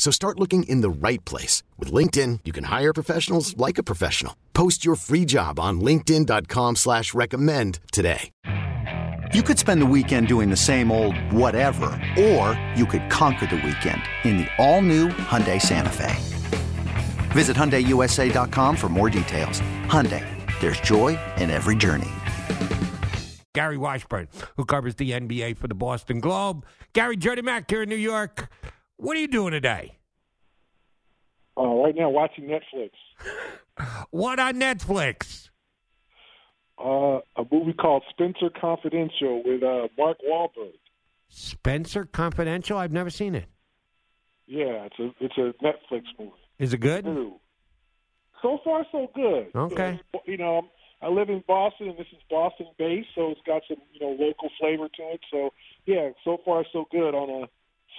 [0.00, 1.62] So start looking in the right place.
[1.78, 4.34] With LinkedIn, you can hire professionals like a professional.
[4.54, 8.30] Post your free job on linkedin.com slash recommend today.
[9.34, 13.56] You could spend the weekend doing the same old whatever, or you could conquer the
[13.56, 16.16] weekend in the all-new Hyundai Santa Fe.
[17.32, 19.60] Visit HyundaiUSA.com for more details.
[19.84, 20.24] Hyundai,
[20.62, 22.10] there's joy in every journey.
[23.52, 26.64] Gary Washburn, who covers the NBA for the Boston Globe.
[26.94, 28.48] Gary, Jody Mac here in New York.
[29.00, 29.96] What are you doing today?
[31.56, 32.90] Uh, right now, watching Netflix.
[34.10, 35.48] What on Netflix?
[36.78, 40.74] Uh, a movie called Spencer Confidential with uh, Mark Wahlberg.
[41.28, 42.76] Spencer Confidential?
[42.76, 43.46] I've never seen it.
[44.46, 46.32] Yeah, it's a it's a Netflix movie.
[46.58, 47.06] Is it good?
[48.42, 49.46] So far, so good.
[49.54, 49.98] Okay.
[50.26, 50.62] You know,
[51.00, 54.10] I live in Boston, and this is Boston based, so it's got some you know
[54.10, 55.20] local flavor to it.
[55.30, 55.50] So
[55.86, 57.48] yeah, so far so good on a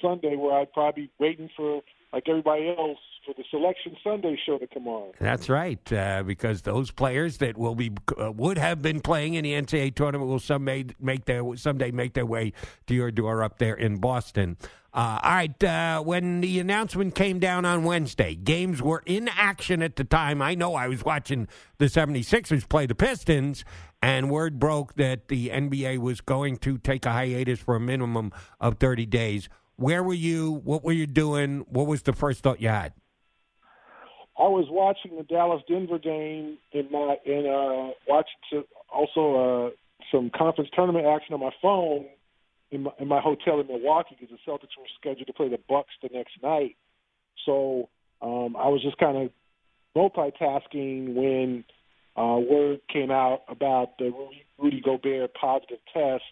[0.00, 4.58] Sunday where I'd probably be waiting for like everybody else for the Selection Sunday show
[4.58, 5.12] to come on.
[5.20, 9.44] That's right, uh, because those players that will be uh, would have been playing in
[9.44, 12.52] the NCAA tournament will some make, make their someday make their way
[12.86, 14.56] to your door up there in Boston.
[14.92, 19.82] Uh, all right, uh, when the announcement came down on Wednesday, games were in action
[19.82, 20.42] at the time.
[20.42, 21.46] I know I was watching
[21.78, 23.64] the 76ers play the Pistons,
[24.02, 28.32] and word broke that the NBA was going to take a hiatus for a minimum
[28.58, 29.48] of 30 days.
[29.80, 30.60] Where were you?
[30.62, 31.60] What were you doing?
[31.60, 32.92] What was the first thought you had?
[34.38, 39.70] I was watching the Dallas Denver game in my in uh watching also uh
[40.12, 42.04] some conference tournament action on my phone
[42.70, 45.58] in my, in my hotel in Milwaukee because the Celtics were scheduled to play the
[45.66, 46.76] Bucks the next night.
[47.46, 47.88] So
[48.20, 49.30] um I was just kind of
[49.96, 51.64] multitasking when
[52.18, 56.24] uh word came out about the Rudy, Rudy Gobert positive test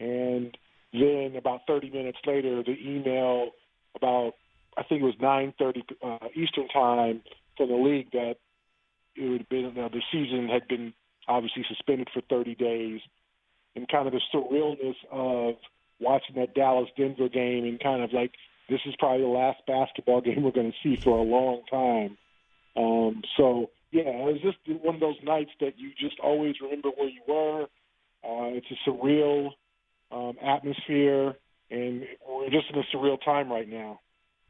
[0.00, 0.58] and
[0.94, 3.50] then about 30 minutes later the email
[3.96, 4.34] about
[4.76, 7.22] I think it was 9:30 uh, Eastern time
[7.56, 8.36] from the league that
[9.16, 10.92] it would have been uh, the season had been
[11.28, 13.00] obviously suspended for 30 days,
[13.76, 15.54] and kind of the surrealness of
[16.00, 18.32] watching that Dallas Denver game and kind of like
[18.68, 22.18] this is probably the last basketball game we're going to see for a long time.
[22.76, 26.90] Um, so yeah, it was just one of those nights that you just always remember
[26.90, 27.62] where you were.
[28.24, 29.50] Uh, it's a surreal
[30.10, 31.34] um, atmosphere,
[31.70, 34.00] and we're just in a surreal time right now.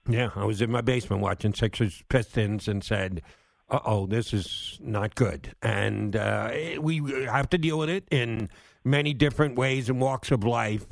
[0.09, 3.23] Yeah, I was in my basement watching Sixers Pistons and said,
[3.71, 6.51] "Uh oh, this is not good," and uh,
[6.81, 8.51] we have to deal with it in
[8.85, 10.87] many different ways and walks of life.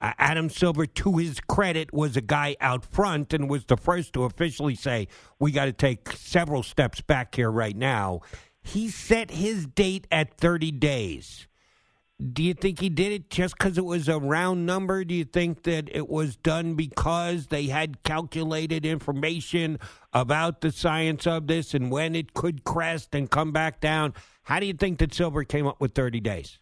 [0.00, 4.12] Uh, Adam Silver, to his credit, was a guy out front and was the first
[4.12, 5.08] to officially say,
[5.38, 8.20] "We got to take several steps back here right now."
[8.62, 11.47] He set his date at 30 days.
[12.20, 15.04] Do you think he did it just because it was a round number?
[15.04, 19.78] Do you think that it was done because they had calculated information
[20.12, 24.14] about the science of this and when it could crest and come back down?
[24.42, 26.58] How do you think that Silver came up with 30 days?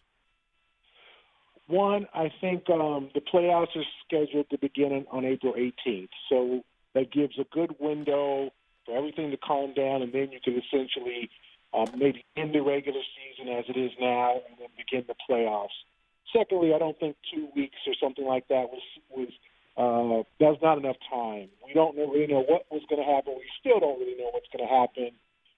[1.65, 6.61] One, I think um, the playoffs are scheduled to begin on April 18th, so
[6.93, 8.51] that gives a good window
[8.85, 11.29] for everything to calm down, and then you can essentially
[11.73, 15.75] um, maybe end the regular season as it is now, and then begin the playoffs.
[16.35, 19.29] Secondly, I don't think two weeks or something like that was was
[19.77, 21.49] uh, that's not enough time.
[21.65, 23.35] We don't really know what was going to happen.
[23.37, 25.11] We still don't really know what's going to happen.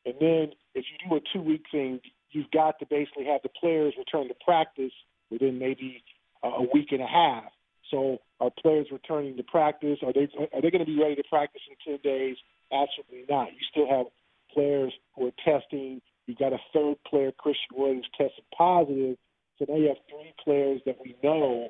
[0.05, 3.49] And then if you do a two week thing, you've got to basically have the
[3.49, 4.91] players return to practice
[5.29, 6.03] within maybe
[6.43, 7.51] a week and a half.
[7.91, 9.99] So are players returning to practice?
[10.03, 12.37] Are they are they going to be ready to practice in ten days?
[12.71, 13.49] Absolutely not.
[13.51, 14.05] You still have
[14.53, 16.01] players who are testing.
[16.25, 19.17] You've got a third player, Christian Williams, tested positive.
[19.57, 21.69] So now you have three players that we know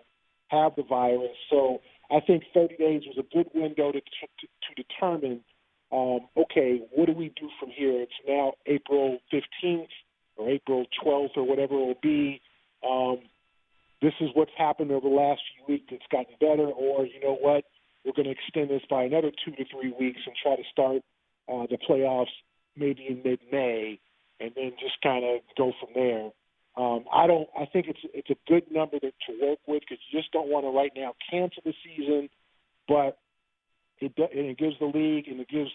[0.50, 1.36] have the virus.
[1.50, 1.80] So
[2.12, 5.42] I think 30 days was a good window to to, to determine.
[5.92, 8.02] Um, okay, what do we do from here?
[8.02, 9.88] It's now April 15th
[10.38, 12.42] or April 12th or whatever it will be.
[12.88, 13.20] Um,
[14.02, 15.86] this is what's happened over the last few weeks.
[15.92, 17.66] It's gotten better, or you know what?
[18.06, 21.02] We're going to extend this by another two to three weeks and try to start
[21.52, 22.32] uh, the playoffs
[22.80, 24.00] maybe in mid-May,
[24.40, 26.30] and then just kind of go from there.
[26.78, 27.50] Um, I don't.
[27.60, 30.50] I think it's it's a good number to, to work with because you just don't
[30.50, 32.30] want to right now cancel the season,
[32.88, 33.18] but
[34.00, 35.72] it and it gives the league and it gives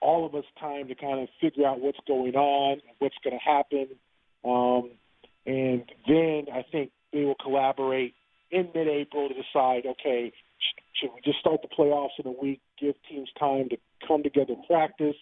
[0.00, 3.36] all of us time to kind of figure out what's going on and what's going
[3.36, 3.88] to happen.
[4.44, 4.90] Um,
[5.44, 8.14] and then I think they will collaborate
[8.50, 10.32] in mid-April to decide, okay,
[10.94, 14.54] should we just start the playoffs in a week, give teams time to come together,
[14.66, 15.16] practice?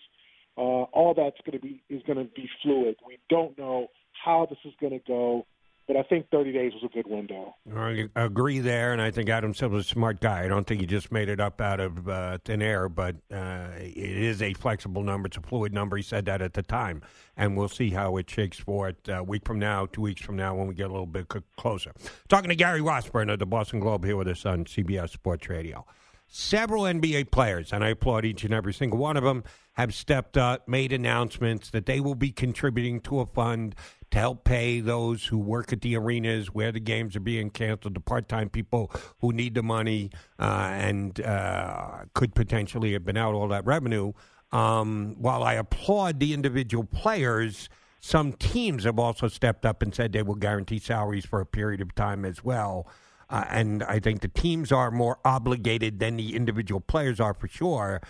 [0.56, 2.96] Uh, all that's going to be is going to be fluid.
[3.06, 3.88] We don't know
[4.24, 5.46] how this is going to go.
[5.86, 7.54] But I think 30 days was a good window.
[7.72, 10.44] I agree there, and I think Adam Silver's a smart guy.
[10.44, 13.68] I don't think he just made it up out of uh, thin air, but uh,
[13.78, 15.28] it is a flexible number.
[15.28, 15.96] It's a fluid number.
[15.96, 17.02] He said that at the time,
[17.36, 20.20] and we'll see how it shakes for it a uh, week from now, two weeks
[20.20, 21.92] from now, when we get a little bit closer.
[22.28, 25.86] Talking to Gary Washburn of the Boston Globe here with us on CBS Sports Radio.
[26.28, 29.44] Several NBA players, and I applaud each and every single one of them,
[29.74, 33.74] have stepped up, made announcements that they will be contributing to a fund
[34.10, 37.94] to help pay those who work at the arenas where the games are being canceled,
[37.94, 38.90] the part time people
[39.20, 44.12] who need the money uh, and uh, could potentially have been out all that revenue.
[44.52, 47.68] Um, while I applaud the individual players,
[48.00, 51.80] some teams have also stepped up and said they will guarantee salaries for a period
[51.80, 52.86] of time as well.
[53.28, 57.48] Uh, and I think the teams are more obligated than the individual players are for
[57.48, 58.00] sure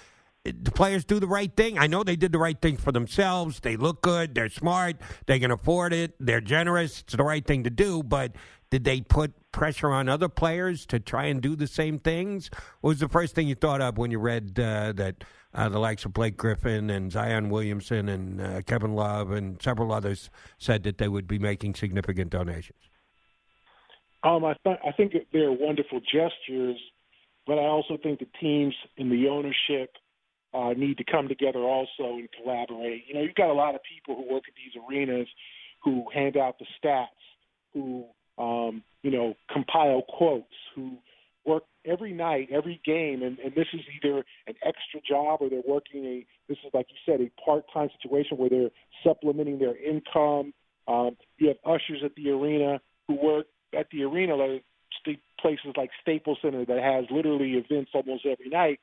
[0.52, 1.78] the players do the right thing.
[1.78, 3.60] I know they did the right thing for themselves.
[3.60, 4.34] They look good.
[4.34, 4.96] They're smart.
[5.26, 6.14] They can afford it.
[6.20, 7.00] They're generous.
[7.00, 8.02] It's the right thing to do.
[8.02, 8.36] But
[8.70, 12.50] did they put pressure on other players to try and do the same things?
[12.80, 15.24] What was the first thing you thought of when you read uh, that
[15.54, 19.92] uh, the likes of Blake Griffin and Zion Williamson and uh, Kevin Love and several
[19.92, 22.90] others said that they would be making significant donations?
[24.26, 26.76] Um, I, th- I think they're wonderful gestures,
[27.46, 29.90] but I also think the teams and the ownership–
[30.56, 33.04] uh, need to come together also and collaborate.
[33.06, 35.28] You know, you've got a lot of people who work at these arenas
[35.82, 37.06] who hand out the stats,
[37.74, 38.04] who
[38.38, 40.96] um, you know compile quotes, who
[41.44, 45.60] work every night, every game, and, and this is either an extra job or they're
[45.66, 48.70] working a this is like you said a part-time situation where they're
[49.04, 50.54] supplementing their income.
[50.88, 54.64] Um, you have ushers at the arena who work at the arena, like
[55.40, 58.80] places like Staples Center that has literally events almost every night.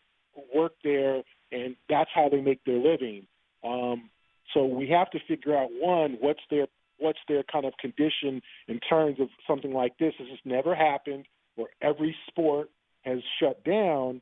[0.56, 3.27] Work there and that's how they make their living.
[3.63, 4.09] Um,
[4.53, 6.68] so we have to figure out one, what's their
[7.00, 10.13] what's their kind of condition in terms of something like this.
[10.19, 11.25] This has never happened
[11.56, 12.69] where every sport
[13.01, 14.21] has shut down.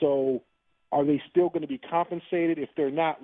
[0.00, 0.42] So
[0.90, 2.58] are they still going to be compensated?
[2.58, 3.18] If they're not,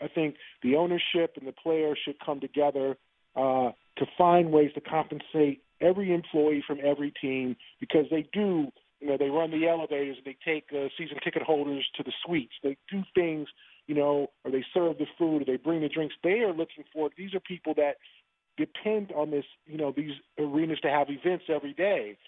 [0.00, 2.96] I think the ownership and the players should come together
[3.36, 9.08] uh, to find ways to compensate every employee from every team because they do you
[9.08, 12.52] know, they run the elevators and they take uh, season ticket holders to the suites.
[12.62, 13.48] They do things,
[13.86, 16.14] you know, or they serve the food or they bring the drinks.
[16.22, 17.08] They are looking for.
[17.16, 17.96] These are people that
[18.58, 22.18] depend on this, you know, these arenas to have events every day.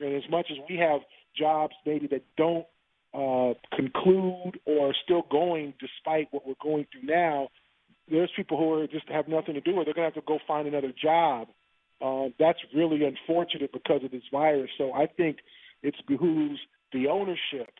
[0.00, 1.02] And as much as we have
[1.36, 2.66] jobs maybe that don't
[3.14, 7.48] uh, conclude or are still going despite what we're going through now,
[8.10, 10.26] there's people who are just have nothing to do or they're going to have to
[10.26, 11.48] go find another job.
[12.02, 14.70] Uh, that's really unfortunate because of this virus.
[14.76, 15.38] So I think
[15.82, 16.58] it behooves
[16.92, 17.70] the ownership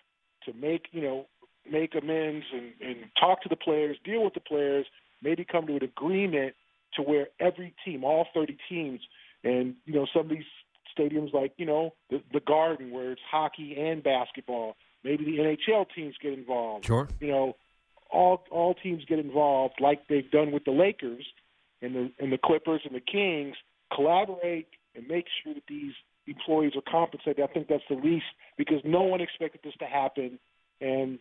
[0.45, 1.27] to make you know
[1.71, 4.87] make amends and, and talk to the players, deal with the players,
[5.23, 6.55] maybe come to an agreement
[6.95, 9.01] to where every team, all 30 teams,
[9.45, 10.45] and you know some of these
[10.97, 14.77] stadiums like you know the, the Garden where it's hockey and basketball.
[15.05, 16.87] Maybe the NHL teams get involved.
[16.87, 17.09] Sure.
[17.21, 17.57] You know,
[18.11, 21.27] all all teams get involved like they've done with the Lakers
[21.81, 23.57] and the and the Clippers and the Kings.
[23.95, 25.93] Collaborate and make sure that these
[26.27, 27.41] employees are compensated.
[27.43, 30.39] I think that's the least because no one expected this to happen,
[30.81, 31.19] and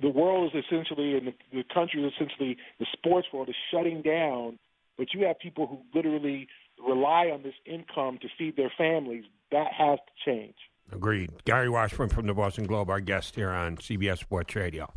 [0.00, 4.02] the world is essentially, and the, the country is essentially, the sports world is shutting
[4.02, 4.58] down.
[4.98, 6.48] But you have people who literally
[6.84, 9.24] rely on this income to feed their families.
[9.50, 10.56] That has to change.
[10.90, 11.30] Agreed.
[11.44, 14.92] Gary Washburn from the Boston Globe, our guest here on CBS Sports Radio.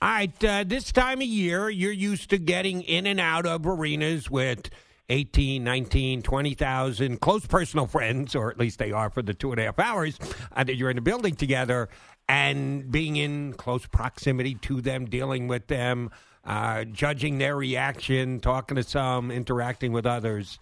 [0.00, 3.66] All right, uh, this time of year, you're used to getting in and out of
[3.66, 4.68] arenas with
[5.08, 9.60] 18, 19, 20,000 close personal friends, or at least they are for the two and
[9.60, 10.18] a half hours
[10.52, 11.88] uh, that you're in the building together,
[12.28, 16.10] and being in close proximity to them, dealing with them,
[16.44, 20.58] uh, judging their reaction, talking to some, interacting with others.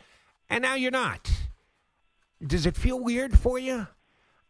[0.48, 1.30] And now you're not.
[2.44, 3.86] Does it feel weird for you?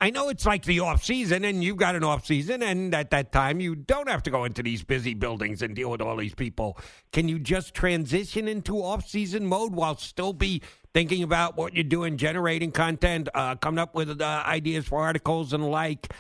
[0.02, 3.10] I know it's like the off season, and you've got an off season, and at
[3.10, 6.16] that time you don't have to go into these busy buildings and deal with all
[6.16, 6.78] these people.
[7.12, 10.62] Can you just transition into off season mode while still be
[10.94, 15.52] thinking about what you're doing, generating content, uh, coming up with uh, ideas for articles
[15.52, 16.10] and like?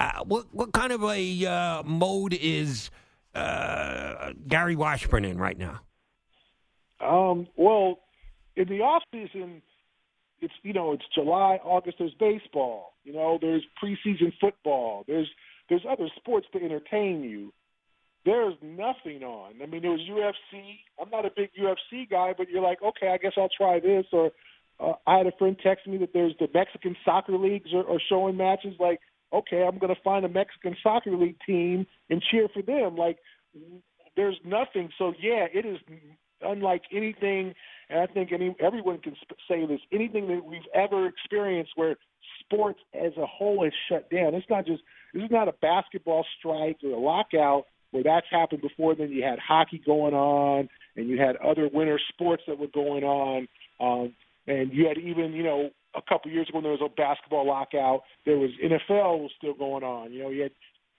[0.00, 2.90] Uh, what what kind of a uh, mode is
[3.34, 5.80] uh, Gary Washburn in right now?
[7.00, 7.98] Um, well,
[8.56, 9.60] in the off season
[10.40, 11.96] it's you know it's July, August.
[11.98, 12.94] There's baseball.
[13.04, 15.04] You know, there's preseason football.
[15.06, 15.28] There's
[15.68, 17.52] there's other sports to entertain you.
[18.24, 19.54] There's nothing on.
[19.62, 20.78] I mean, there was UFC.
[21.00, 24.06] I'm not a big UFC guy, but you're like, okay, I guess I'll try this.
[24.12, 24.32] Or
[24.80, 28.00] uh, I had a friend text me that there's the Mexican soccer leagues are, are
[28.08, 28.74] showing matches.
[28.80, 29.00] Like,
[29.32, 32.96] okay, I'm going to find a Mexican soccer league team and cheer for them.
[32.96, 33.18] Like,
[34.16, 34.90] there's nothing.
[34.98, 35.78] So yeah, it is
[36.42, 37.54] unlike anything,
[37.88, 39.80] and I think any everyone can sp- say this.
[39.92, 41.96] Anything that we've ever experienced where
[42.40, 44.34] sports as a whole is shut down.
[44.34, 44.82] It's not just
[45.14, 48.94] this is not a basketball strike or a lockout where that's happened before.
[48.94, 53.04] Then you had hockey going on, and you had other winter sports that were going
[53.04, 53.48] on,
[53.80, 54.14] um,
[54.46, 57.46] and you had even you know a couple years ago when there was a basketball
[57.46, 60.12] lockout, there was NFL was still going on.
[60.12, 60.52] You know, you had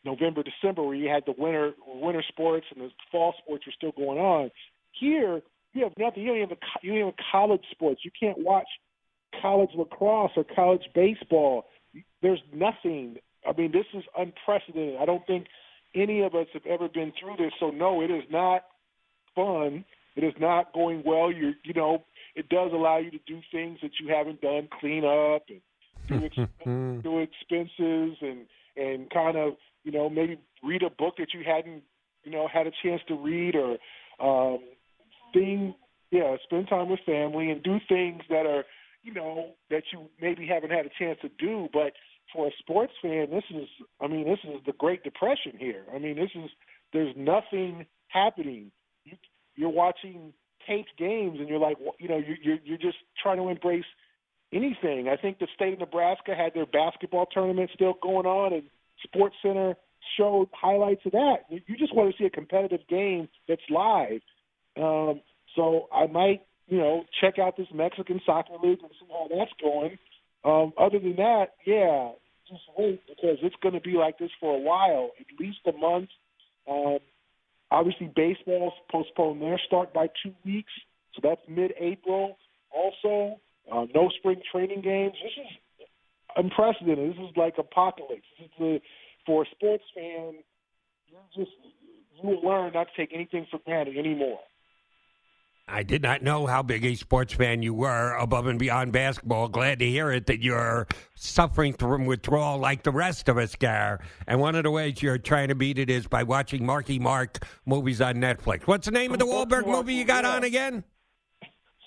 [0.04, 3.92] November, December where you had the winter winter sports and the fall sports were still
[3.92, 4.52] going on.
[5.00, 5.42] Here,
[5.74, 6.24] you have nothing.
[6.24, 8.02] You don't even have, you don't even have college sports.
[8.04, 8.68] You can't watch
[9.42, 11.66] college lacrosse or college baseball.
[12.22, 13.18] There's nothing.
[13.48, 14.98] I mean, this is unprecedented.
[15.00, 15.48] I don't think
[15.96, 17.54] any of us have ever been through this.
[17.60, 18.64] So no, it is not
[19.36, 19.86] fun.
[20.16, 21.32] It is not going well.
[21.32, 22.04] You you know,
[22.36, 25.62] it does allow you to do things that you haven't done, clean up and
[26.08, 31.42] do, do expenses and and kind of you know maybe read a book that you
[31.46, 31.84] hadn't
[32.24, 33.78] you know had a chance to read or
[34.20, 34.60] um,
[35.34, 35.76] thing
[36.12, 38.64] yeah spend time with family and do things that are
[39.08, 41.70] you know that you maybe haven't had a chance to do.
[41.72, 41.94] But
[42.34, 43.70] for a sports fan this is
[44.02, 45.84] i mean this is the great depression here.
[45.94, 46.50] I mean this is
[46.94, 48.72] there's nothing happening.
[49.06, 49.14] You,
[49.56, 50.34] you're watching
[50.68, 53.86] taped games and you're like you know you're, you're just trying to embrace
[54.54, 55.08] anything.
[55.10, 58.64] I think the state of nebraska had their basketball tournament still going on and
[59.06, 59.76] SportsCenter
[60.18, 61.46] showed highlights of that.
[61.50, 64.22] You just want to see a competitive game that's live
[64.82, 65.22] um,
[65.56, 69.52] so I might, you know, check out this Mexican soccer league and see how that's
[69.62, 69.98] going.
[70.44, 72.12] Um, other than that, yeah,
[72.50, 75.74] just wait because it's going to be like this for a while, at least a
[75.74, 76.10] month.
[76.70, 77.00] Um,
[77.72, 80.72] obviously, baseball's postponed their start by two weeks,
[81.16, 82.38] so that's mid-April.
[82.72, 83.40] Also,
[83.72, 85.14] uh, no spring training games.
[85.24, 85.88] This is
[86.36, 87.12] unprecedented.
[87.12, 88.28] This is like apocalypse.
[88.40, 88.82] This is a,
[89.26, 90.36] for a sports fan,
[91.08, 91.52] you just
[92.16, 94.40] you will learn not to take anything for granted anymore.
[95.70, 99.50] I did not know how big a sports fan you were above and beyond basketball.
[99.50, 104.00] Glad to hear it that you're suffering from withdrawal like the rest of us, Gar.
[104.28, 107.46] And one of the ways you're trying to beat it is by watching Marky Mark
[107.66, 108.66] movies on Netflix.
[108.66, 110.86] What's the name of the Wahlberg movie you got on again?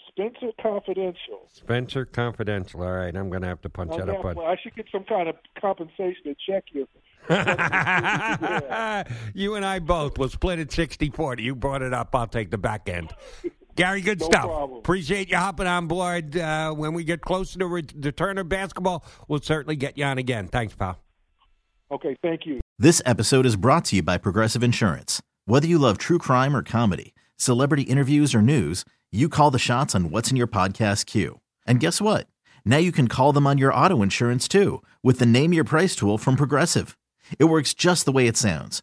[0.08, 1.48] Spencer Confidential.
[1.50, 2.82] Spencer Confidential.
[2.82, 4.22] All right, I'm going to have to punch oh, that up.
[4.22, 6.86] Well, I should get some kind of compensation to check you.
[9.34, 11.42] you and I both will split it 60 40.
[11.42, 12.14] You brought it up.
[12.14, 13.12] I'll take the back end.
[13.80, 14.44] Gary, good no stuff.
[14.44, 14.78] Problem.
[14.78, 16.36] Appreciate you hopping on board.
[16.36, 20.04] Uh, when we get closer to re- the turn of basketball, we'll certainly get you
[20.04, 20.48] on again.
[20.48, 20.98] Thanks, pal.
[21.90, 22.60] Okay, thank you.
[22.78, 25.22] This episode is brought to you by Progressive Insurance.
[25.46, 29.94] Whether you love true crime or comedy, celebrity interviews or news, you call the shots
[29.94, 31.40] on what's in your podcast queue.
[31.66, 32.26] And guess what?
[32.66, 35.96] Now you can call them on your auto insurance too with the Name Your Price
[35.96, 36.98] tool from Progressive.
[37.38, 38.82] It works just the way it sounds